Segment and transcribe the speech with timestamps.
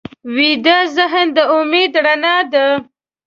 [0.35, 2.65] ویده ذهن د امید رڼا ده